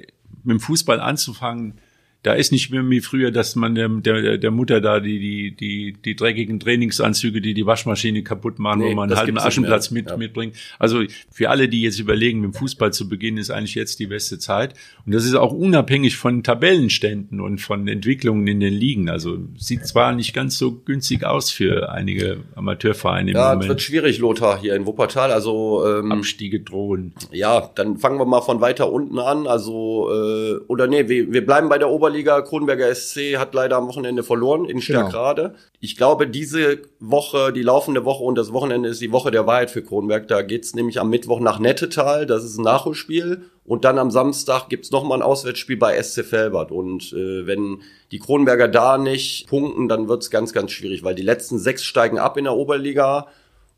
[0.45, 1.81] mit dem Fußball anzufangen,
[2.25, 5.51] da ist nicht mehr wie früher, dass man der, der, der Mutter da die, die,
[5.55, 9.91] die, die dreckigen Trainingsanzüge, die die Waschmaschine kaputt machen, Nee, wo man halt einen Aschenplatz
[9.93, 10.17] mit, Ja.
[10.17, 10.57] mitbringt.
[10.79, 14.07] Also für alle, die jetzt überlegen, mit dem Fußball zu beginnen, ist eigentlich jetzt die
[14.07, 14.75] beste Zeit.
[15.05, 19.11] Und das ist auch unabhängig von Tabellenständen und von Entwicklungen in den Ligen.
[19.11, 23.63] Also sieht zwar nicht ganz so günstig aus für einige Amateurvereine im Ja, es wird
[23.65, 23.83] Moment.
[23.83, 25.31] schwierig, Lothar, hier in Wuppertal.
[25.31, 27.13] Also ähm, Abstiege drohen.
[27.33, 29.47] ja, dann fangen wir mal von weiter unten an.
[29.47, 32.14] Also äh, oder nee, wir, wir bleiben bei der Oberliga.
[32.23, 35.55] Kronberger SC hat leider am Wochenende verloren in Stärkrade.
[35.81, 39.71] Ich glaube, diese Woche, die laufende Woche und das Wochenende ist die Woche der Wahrheit
[39.71, 40.29] für Kronberg.
[40.29, 42.27] Da geht's nämlich am Mittwoch nach Nettetal.
[42.27, 43.43] Das ist ein Nachholspiel.
[43.65, 46.71] Und dann am Samstag gibt's noch mal ein Auswärtsspiel bei SC Felbert.
[46.71, 51.23] Und äh, wenn die Kronberger da nicht punkten, dann wird's ganz, ganz schwierig, weil die
[51.23, 53.27] letzten sechs steigen ab in der Oberliga.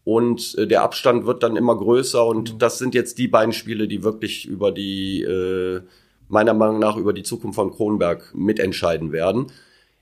[0.06, 3.88] Und äh, der Abstand wird dann immer größer und das sind jetzt die beiden Spiele,
[3.88, 5.80] die wirklich über die, äh,
[6.28, 9.46] meiner Meinung nach, über die Zukunft von Kronberg mitentscheiden werden.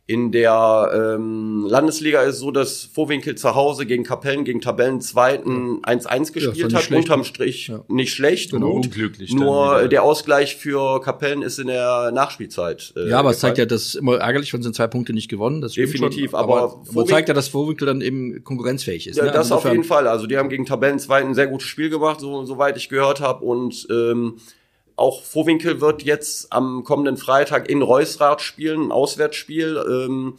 [0.07, 5.81] In der ähm, Landesliga ist es so, dass Vorwinkel zu Hause gegen Kapellen, gegen Tabellenzweiten
[5.83, 6.83] 1-1 gespielt nicht hat.
[6.83, 7.05] schlecht.
[7.05, 7.85] Unterm Strich Ja.
[7.89, 8.85] nicht schlecht, Genau, gut.
[8.87, 12.93] unglücklich dann Nur äh, der Ausgleich für Kapellen ist in der Nachspielzeit.
[12.97, 15.29] Äh, Ja, aber es zeigt ja, das ist immer ärgerlich, wenn sie zwei Punkte nicht
[15.31, 15.63] gewonnen.
[15.63, 16.41] Das Definitiv, schon.
[16.41, 19.17] aber aber, Vorwinkel- zeigt ja, dass Vorwinkel dann eben konkurrenzfähig ist.
[19.17, 19.31] Ja, ne?
[19.31, 20.07] das Also auf jeden Fall.
[20.07, 23.43] Also die haben gegen Tabellenzweiten ein sehr gutes Spiel gemacht, so, soweit ich gehört habe.
[23.45, 24.37] Und ähm,
[24.97, 29.83] auch Vorwinkel wird jetzt am kommenden Freitag in Reusrath spielen, ein Auswärtsspiel.
[29.89, 30.35] Ähm,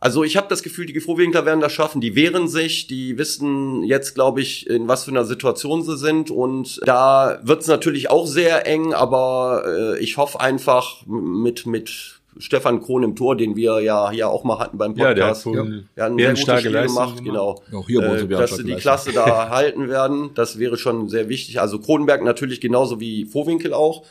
[0.00, 2.00] also ich habe das Gefühl, die Vorwinkler werden das schaffen.
[2.00, 6.30] Die wehren sich, die wissen jetzt, glaube ich, in was für einer Situation sie sind.
[6.30, 12.19] Und da wird es natürlich auch sehr eng, aber äh, ich hoffe einfach mit, mit
[12.38, 15.42] Stefan Krohn im Tor, den wir ja hier auch mal hatten beim Ja, der hat
[15.42, 15.44] Podcast.
[15.48, 17.62] Ja, ein sehr gutes bärenstarke Spiel Leistung gemacht, genau.
[17.72, 18.74] Auch hier wurde äh, dass sie die.
[18.76, 20.30] Klasse da halten werden.
[20.34, 21.60] Das wäre schon sehr wichtig.
[21.60, 24.04] Also Kronenberg natürlich genauso wie Vorwinkel auch.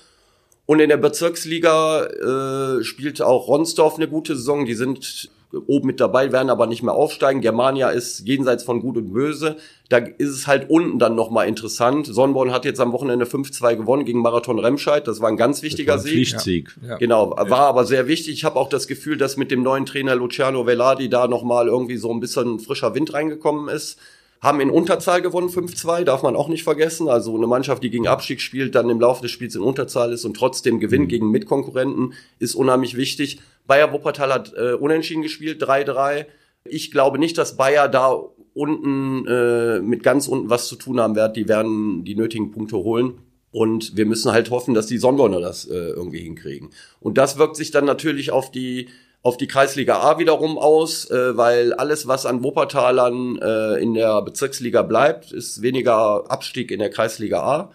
[0.66, 4.66] Und in der Bezirksliga äh, spielt auch Ronsdorf eine gute Saison.
[4.66, 7.42] Die sind oben mit dabei, werden aber nicht mehr aufsteigen.
[7.42, 9.58] Germania ist jenseits von Gut und Böse.
[9.90, 12.06] Da ist es halt unten dann nochmal interessant.
[12.06, 15.08] Sonnborn hat jetzt am Wochenende 5-2 gewonnen gegen Marathon Remscheid.
[15.08, 16.12] Das war ein ganz wichtiger Ein Sieg.
[16.14, 16.78] Pflichtsieg.
[16.88, 16.98] Ja.
[16.98, 18.34] Genau, war aber sehr wichtig.
[18.34, 21.98] Ich habe auch das Gefühl, dass mit dem neuen Trainer Luciano Vellardi da nochmal irgendwie
[21.98, 23.98] so ein bisschen frischer Wind reingekommen ist.
[24.42, 27.10] Haben in Unterzahl gewonnen, 5-2, darf man auch nicht vergessen.
[27.10, 30.24] Also eine Mannschaft, die gegen Abstieg spielt, dann im Laufe des Spiels in Unterzahl ist
[30.24, 33.42] und trotzdem gewinnt gegen Mitkonkurrenten, ist unheimlich wichtig.
[33.70, 36.26] Bayer Wuppertal hat äh, unentschieden gespielt, 3-3.
[36.66, 38.20] Ich glaube nicht, dass Bayer da
[38.56, 41.38] unten äh, mit ganz unten was zu tun haben wird.
[41.38, 43.20] Die werden die nötigen Punkte holen.
[43.52, 46.72] Und wir müssen halt hoffen, dass die Sonnenborner das äh, irgendwie hinkriegen.
[47.00, 48.90] Und das wirkt sich dann natürlich auf die
[49.22, 54.22] auf die Kreisliga A wiederum aus, äh, weil alles, was an Wuppertalern äh, in der
[54.22, 57.72] Bezirksliga bleibt, ist weniger Abstieg in der Kreisliga A.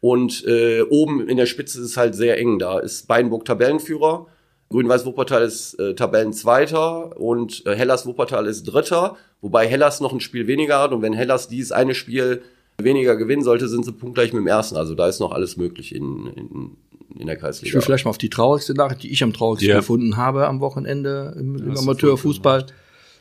[0.00, 2.58] Und äh, oben in der Spitze ist es halt sehr eng.
[2.58, 4.26] Da ist Beinburg Tabellenführer,
[4.74, 10.18] Grün-Weiß Wuppertal ist äh, Tabellenzweiter und äh, Hellas Wuppertal ist Dritter, wobei Hellas noch ein
[10.18, 10.90] Spiel weniger hat.
[10.90, 12.42] Und wenn Hellas dieses eine Spiel
[12.78, 14.76] weniger gewinnen sollte, sind sie punktgleich mit dem ersten.
[14.76, 16.70] Also da ist noch alles möglich in, in,
[17.16, 17.68] in der Kreisliga.
[17.68, 19.76] Ich will vielleicht mal auf die traurigste Nachricht, die ich am traurigsten ja.
[19.76, 22.66] gefunden habe am Wochenende im, im Amateurfußball,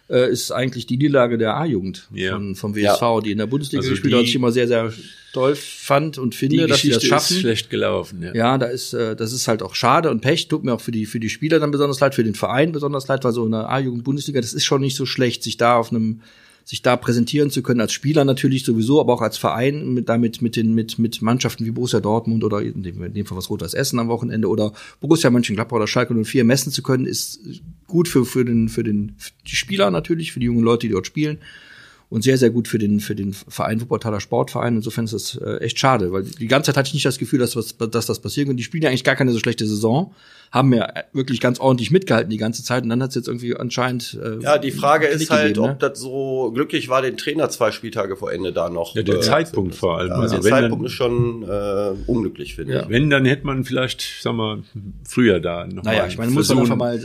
[0.10, 2.34] äh, ist eigentlich die Niederlage der A-Jugend ja.
[2.34, 3.22] von, vom WSV, ja.
[3.22, 4.94] die in der Bundesliga also gespielt hat, ich immer sehr, sehr
[5.34, 7.36] toll fand und finde, die dass sie das schaffen.
[7.36, 8.34] Ist schlecht gelaufen, ja.
[8.36, 10.48] Ja, da ist, äh, das ist halt auch schade und Pech.
[10.48, 13.08] Tut mir auch für die, für die Spieler dann besonders leid, für den Verein besonders
[13.08, 15.92] leid, weil so in der A-Jugend-Bundesliga, das ist schon nicht so schlecht, sich da auf
[15.92, 16.22] einem
[16.66, 20.42] sich da präsentieren zu können als Spieler natürlich sowieso, aber auch als Verein mit damit
[20.42, 23.50] mit den mit mit Mannschaften wie Borussia Dortmund oder in dem, in dem Fall was
[23.50, 27.40] Rot-Weiß Essen am Wochenende oder Borussia Mönchengladbach oder Schalke 04 messen zu können, ist
[27.88, 30.94] gut für für den für den für die Spieler natürlich, für die jungen Leute, die
[30.94, 31.40] dort spielen
[32.10, 34.76] und sehr, sehr gut für den, für den Verein Wuppertaler Sportverein.
[34.76, 37.40] Insofern ist das äh, echt schade, weil die ganze Zeit hatte ich nicht das Gefühl,
[37.40, 38.58] dass, was, dass das passieren könnte.
[38.58, 40.14] Die spielen ja eigentlich gar keine so schlechte Saison,
[40.52, 43.56] haben ja wirklich ganz ordentlich mitgehalten die ganze Zeit und dann hat es jetzt irgendwie
[43.56, 44.20] anscheinend.
[44.24, 45.72] Äh, ja, die Frage ist halt, gegeben, ne?
[45.74, 48.96] ob das so glücklich war, den Trainer zwei Spieltage vor Ende da noch.
[48.96, 50.10] Ja, der äh, Zeitpunkt vor allem.
[50.10, 52.84] Ja, also der Zeitpunkt dann, ist schon äh, unglücklich, finde ja.
[52.84, 52.90] ich.
[52.90, 54.60] Wenn, dann hätte man vielleicht, sag mal,
[55.04, 57.00] früher da noch Naja, ich meine, muss man einfach mal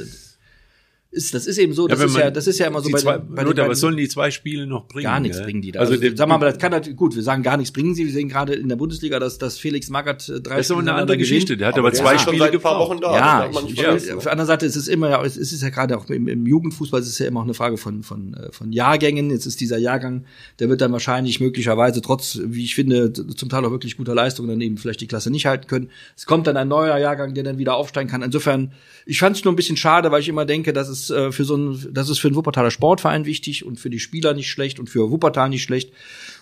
[1.11, 2.99] ist, das ist eben so, das ja, ist ja, das ist ja immer so bei,
[2.99, 5.05] zwei, bei, bei was sollen die zwei Spiele noch bringen?
[5.05, 5.45] Gar nichts ja?
[5.45, 5.81] bringen die da.
[5.81, 8.05] Also, also sagen wir mal, das kann halt, gut, wir sagen gar nichts bringen sie.
[8.05, 10.81] Wir sehen gerade in der Bundesliga, dass, dass Felix Magath äh, drei Das ist aber
[10.81, 11.57] eine andere Geschichte.
[11.57, 13.17] Der hat aber, aber zwei Spiele seit ein paar Wochen da.
[13.17, 14.17] Ja, ich, ja.
[14.17, 16.47] auf der anderen Seite ist es immer, ja, es ist ja gerade auch im, im
[16.47, 19.31] Jugendfußball, es ist ja immer auch eine Frage von, von, äh, von Jahrgängen.
[19.31, 20.27] Jetzt ist dieser Jahrgang,
[20.59, 24.47] der wird dann wahrscheinlich möglicherweise trotz, wie ich finde, zum Teil auch wirklich guter Leistung
[24.47, 25.89] dann eben vielleicht die Klasse nicht halten können.
[26.19, 28.21] Es kommt dann ein neuer Jahrgang, der dann wieder aufsteigen kann.
[28.21, 28.73] Insofern,
[29.07, 31.45] ich fand es nur ein bisschen schade, weil ich immer denke, dass es äh, für
[31.45, 34.79] so ein das ist für den Wuppertaler Sportverein wichtig und für die Spieler nicht schlecht
[34.79, 35.93] und für Wuppertal nicht schlecht.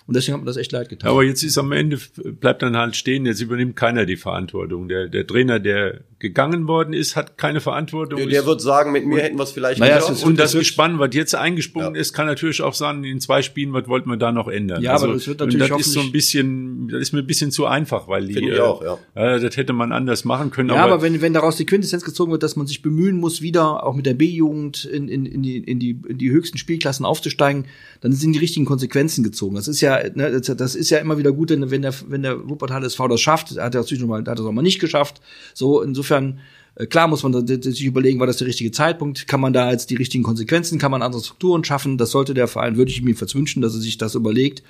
[0.06, 1.10] Und deswegen hat man das echt leid getan.
[1.10, 1.98] Aber jetzt ist am Ende,
[2.40, 4.88] bleibt dann halt stehen, jetzt übernimmt keiner die Verantwortung.
[4.88, 8.18] Der, der Trainer, der gegangen worden ist, hat keine Verantwortung.
[8.18, 10.24] Der, der wird sagen, mit mir hätten wir es vielleicht naja, nicht.
[10.24, 12.00] Und das Gespann, was jetzt eingesprungen ja.
[12.00, 14.80] ist, kann natürlich auch sagen, in zwei Spielen, was wollten wir da noch ändern?
[14.80, 17.26] Ja, also, aber das wird natürlich das ist so ein bisschen, das ist mir ein
[17.26, 18.98] bisschen zu einfach, weil die, ich auch, ja.
[19.14, 20.70] Äh, das hätte man anders machen können.
[20.70, 23.42] Ja, aber, aber, wenn, wenn daraus die Quintessenz gezogen wird, dass man sich bemühen muss,
[23.42, 27.04] wieder auch mit der B-Jugend in, in, in, die, in, die, in die höchsten Spielklassen
[27.04, 27.66] aufzusteigen,
[28.00, 29.56] dann sind die richtigen Konsequenzen gezogen.
[29.56, 32.84] Das ist ja, ne, das ist ja immer wieder gut, wenn der, wenn der Wuppertal
[32.84, 35.20] SV das schafft, hat er natürlich mal, hat er es auch mal nicht geschafft.
[35.54, 36.40] So, insofern,
[36.76, 39.26] äh, klar muss man sich überlegen, war das der richtige Zeitpunkt?
[39.28, 41.98] Kann man da jetzt die richtigen Konsequenzen, kann man andere Strukturen schaffen?
[41.98, 44.62] Das sollte der Verein, würde ich ihm wünschen, dass er sich das überlegt.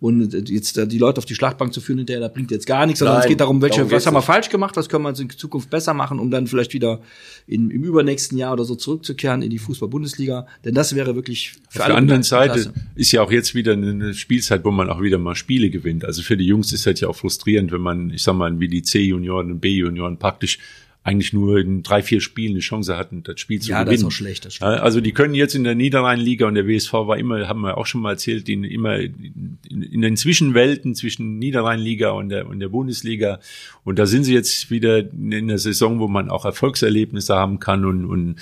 [0.00, 3.00] Und jetzt die Leute auf die Schlachtbank zu führen, hinterher, da bringt jetzt gar nichts,
[3.00, 5.18] sondern Nein, es geht darum, welche, darum was haben wir falsch gemacht, was können wir
[5.18, 7.00] in Zukunft besser machen, um dann vielleicht wieder
[7.48, 10.46] in, im übernächsten Jahr oder so zurückzukehren in die Fußball-Bundesliga.
[10.64, 11.94] Denn das wäre wirklich für Auf alle.
[11.94, 12.72] Auf der anderen Seite Klasse.
[12.94, 16.04] ist ja auch jetzt wieder eine Spielzeit, wo man auch wieder mal Spiele gewinnt.
[16.04, 18.68] Also für die Jungs ist das ja auch frustrierend, wenn man, ich sag mal, wie
[18.68, 20.60] die C-Junioren und B-Junioren praktisch
[21.08, 23.90] eigentlich nur in drei, vier Spielen eine Chance hatten, das Spiel zu ja, gewinnen.
[23.90, 24.44] Ja, das ist auch schlecht.
[24.44, 24.70] Das stimmt.
[24.70, 27.86] also die können jetzt in der Niederrheinliga und der WSV war immer, haben wir auch
[27.86, 32.68] schon mal erzählt, in, immer in, in den Zwischenwelten zwischen Niederrheinliga und der, und der
[32.68, 33.40] Bundesliga.
[33.84, 37.84] Und da sind sie jetzt wieder in der Saison, wo man auch Erfolgserlebnisse haben kann
[37.84, 38.36] und, und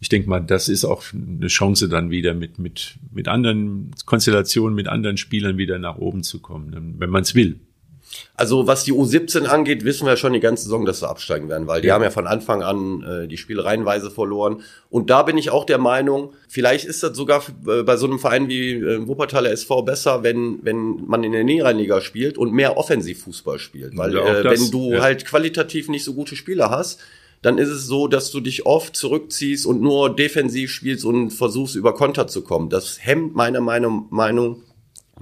[0.00, 4.74] ich denke mal, das ist auch eine Chance dann wieder mit, mit, mit anderen Konstellationen,
[4.74, 7.60] mit anderen Spielern wieder nach oben zu kommen, wenn man es will.
[8.34, 11.66] Also was die U17 angeht, wissen wir schon die ganze Saison, dass sie absteigen werden,
[11.66, 11.94] weil die ja.
[11.94, 14.62] haben ja von Anfang an äh, die Spiele reihenweise verloren.
[14.90, 18.18] Und da bin ich auch der Meinung, vielleicht ist das sogar äh, bei so einem
[18.18, 22.76] Verein wie äh, Wuppertaler SV besser, wenn, wenn man in der Niederrheinliga spielt und mehr
[22.76, 23.96] Offensivfußball spielt.
[23.96, 25.02] Weil ja, äh, das, wenn du ja.
[25.02, 27.00] halt qualitativ nicht so gute Spieler hast,
[27.42, 31.74] dann ist es so, dass du dich oft zurückziehst und nur defensiv spielst und versuchst
[31.74, 32.70] über Konter zu kommen.
[32.70, 34.62] Das hemmt meiner Meinung, Meinung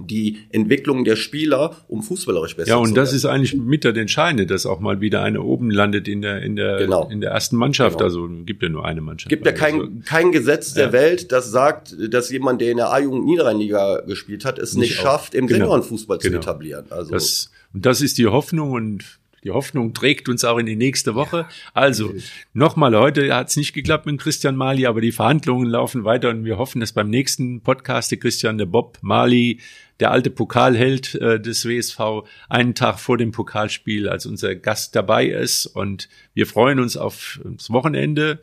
[0.07, 2.83] die Entwicklung der Spieler, um fußballerisch besser zu werden.
[2.83, 6.07] Ja, und das ist eigentlich mit der Entscheidende, dass auch mal wieder eine oben landet
[6.07, 7.09] in der in der genau.
[7.09, 7.97] in der ersten Mannschaft.
[7.97, 8.05] Genau.
[8.05, 9.29] Also gibt ja nur eine Mannschaft.
[9.29, 10.93] Gibt ja kein also, kein Gesetz der ja.
[10.93, 14.99] Welt, das sagt, dass jemand, der in der A-Jugend Niederrheinliga gespielt hat, es nicht, nicht
[14.99, 15.59] schafft, im genau.
[15.59, 16.33] Seniorenfußball genau.
[16.33, 16.85] zu etablieren.
[16.89, 20.75] Also das, und das ist die Hoffnung und die Hoffnung trägt uns auch in die
[20.75, 21.47] nächste Woche.
[21.73, 22.13] Also
[22.53, 26.45] nochmal, heute hat es nicht geklappt mit Christian Mali, aber die Verhandlungen laufen weiter und
[26.45, 29.59] wir hoffen, dass beim nächsten Podcast der Christian, der Bob Mali,
[29.99, 35.25] der alte Pokalheld äh, des WSV, einen Tag vor dem Pokalspiel als unser Gast dabei
[35.25, 35.65] ist.
[35.65, 38.39] Und wir freuen uns auf das Wochenende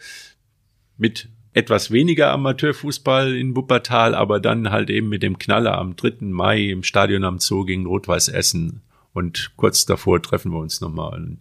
[0.97, 6.27] mit etwas weniger Amateurfußball in Wuppertal, aber dann halt eben mit dem Knaller am 3.
[6.27, 11.37] Mai im Stadion am Zoo gegen Rot-Weiß Essen und kurz davor treffen wir uns nochmal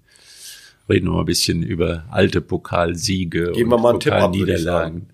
[0.89, 5.09] reden wir mal ein bisschen über alte Pokalsiege Geben wir mal ich Pokalniederlagen.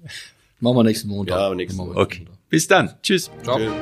[0.60, 1.38] Machen wir nächsten Montag.
[1.38, 2.94] Ja, nächsten Okay, bis dann.
[3.02, 3.30] Tschüss.
[3.44, 3.58] Ciao.
[3.58, 3.74] Tschüss.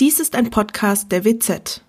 [0.00, 1.80] Dies ist ein Podcast der WZ.